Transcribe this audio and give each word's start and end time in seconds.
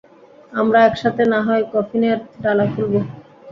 আমরা 0.51 0.79
একসাথে 0.87 1.23
নাহয় 1.31 1.63
কফিনের 1.73 2.17
ডালা 2.41 2.65
খুলব? 2.73 2.93